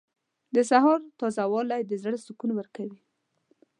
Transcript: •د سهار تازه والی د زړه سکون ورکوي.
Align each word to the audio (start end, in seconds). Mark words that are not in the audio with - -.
•د 0.55 0.57
سهار 0.69 0.99
تازه 1.19 1.43
والی 1.51 1.81
د 1.85 1.93
زړه 2.03 2.17
سکون 2.25 2.51
ورکوي. 2.55 3.01